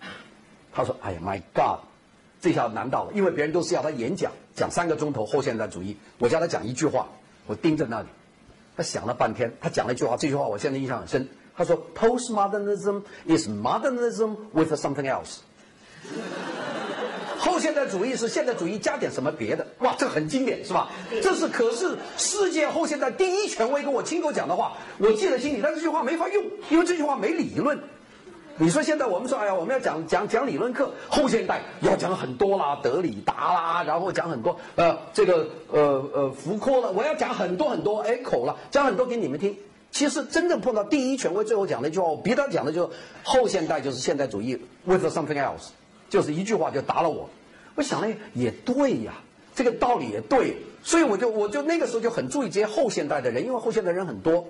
[0.73, 1.85] 他说：“哎呀，My God，
[2.41, 7.07] 这下难到了，因为别人都是要他演讲。”讲三个钟头后现代主义，我叫他讲一句话，
[7.47, 8.09] 我盯着那里，
[8.77, 11.29] 他想了半天，他讲了一句话，这句话我现在印象很深。
[11.57, 15.39] 他说：“Postmodernism is modernism with something else。”
[17.45, 19.67] 后现代主义是现代主义加点什么别的？
[19.81, 20.91] 哇，这很经典是吧？
[21.23, 25.61] 这是可是世界后现代第一权威跟我亲口讲的话，我记在心里。
[25.63, 27.79] 但这句话没法用，因为这句话没理论。
[28.57, 39.57] 你说现在我们说，哎呀，我们要讲讲讲理论课，后现代要讲很多啦，德里达啦，然后讲很多，呃，这个呃呃福柯了，我要讲很多很多 echo 了，讲很多给你们听。
[39.91, 42.91] 其实真正碰到第一权威，最后讲的一句话，我逼他讲的就
[43.25, 45.71] 后现代就是现代主义，with something else，
[46.09, 47.29] 就是一句话就打了我。
[47.75, 49.15] 我想了也对呀，
[49.55, 54.49] 这个道理也对，所以我就我就那个时候就很注意这些后现代的人，因为后现代人很多。